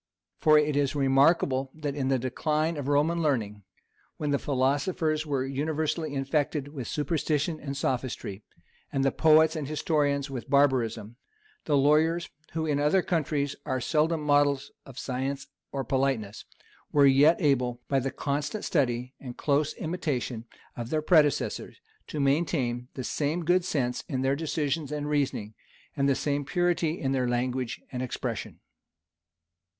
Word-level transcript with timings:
For 0.39 0.57
it 0.57 0.75
is 0.75 0.95
remarkable, 0.95 1.69
that 1.75 1.93
in 1.93 2.07
the 2.07 2.17
decline 2.17 2.75
of 2.75 2.87
Roman 2.87 3.21
learning, 3.21 3.61
when 4.17 4.31
the 4.31 4.39
philosophers 4.39 5.27
were 5.27 5.45
universally 5.45 6.15
infected 6.15 6.69
with 6.69 6.87
superstition 6.87 7.59
and 7.59 7.77
sophistry, 7.77 8.41
and 8.91 9.05
the 9.05 9.11
poets 9.11 9.55
and 9.55 9.67
historians 9.67 10.27
with 10.27 10.49
barbarism, 10.49 11.17
the 11.65 11.77
lawyers, 11.77 12.31
who 12.53 12.65
in 12.65 12.79
other 12.79 13.03
countries 13.03 13.55
are 13.63 13.79
seldom 13.79 14.23
models 14.23 14.71
of 14.87 14.97
science 14.97 15.45
or 15.71 15.83
politeness, 15.83 16.45
were 16.91 17.05
yet 17.05 17.39
able, 17.39 17.79
by 17.87 17.99
the 17.99 18.09
constant 18.09 18.65
study 18.65 19.13
and 19.19 19.37
close 19.37 19.75
imitation 19.75 20.45
of 20.75 20.89
their 20.89 21.03
predecessors, 21.03 21.79
to 22.07 22.19
maintain 22.19 22.87
the 22.95 23.03
same 23.03 23.45
good 23.45 23.63
sense 23.63 24.01
in 24.09 24.23
their 24.23 24.35
decisions 24.35 24.91
and 24.91 25.07
reasonings, 25.07 25.53
and 25.95 26.09
the 26.09 26.15
same 26.15 26.43
purity 26.43 26.99
in 26.99 27.11
their 27.11 27.29
language 27.29 27.81
and 27.91 28.01
expression. 28.01 28.59